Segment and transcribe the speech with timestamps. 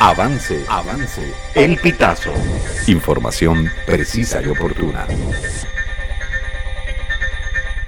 [0.00, 1.32] Avance, avance.
[1.54, 2.32] El pitazo.
[2.86, 5.06] Información precisa y oportuna.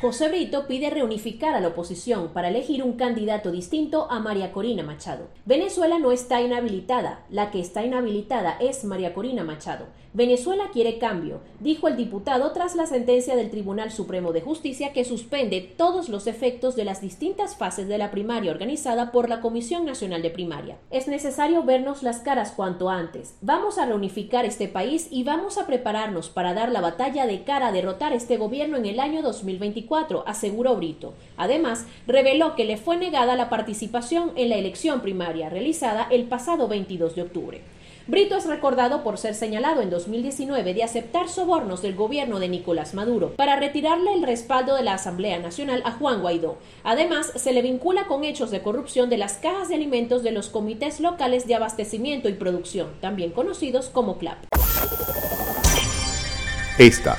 [0.00, 4.84] José Brito pide reunificar a la oposición para elegir un candidato distinto a María Corina
[4.84, 5.26] Machado.
[5.44, 9.86] Venezuela no está inhabilitada, la que está inhabilitada es María Corina Machado.
[10.14, 15.04] Venezuela quiere cambio, dijo el diputado tras la sentencia del Tribunal Supremo de Justicia que
[15.04, 19.84] suspende todos los efectos de las distintas fases de la primaria organizada por la Comisión
[19.84, 20.78] Nacional de Primaria.
[20.90, 23.36] Es necesario vernos las caras cuanto antes.
[23.42, 27.68] Vamos a reunificar este país y vamos a prepararnos para dar la batalla de cara
[27.68, 29.87] a derrotar este gobierno en el año 2024,
[30.26, 31.14] aseguró Brito.
[31.36, 36.68] Además, reveló que le fue negada la participación en la elección primaria realizada el pasado
[36.68, 37.60] 22 de octubre.
[38.08, 42.94] Brito es recordado por ser señalado en 2019 de aceptar sobornos del gobierno de Nicolás
[42.94, 46.56] Maduro para retirarle el respaldo de la Asamblea Nacional a Juan Guaidó.
[46.84, 50.48] Además, se le vincula con hechos de corrupción de las cajas de alimentos de los
[50.48, 54.38] comités locales de abastecimiento y producción, también conocidos como CLAP.
[56.78, 57.18] Esta